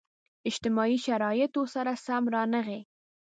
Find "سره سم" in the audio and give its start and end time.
1.73-2.23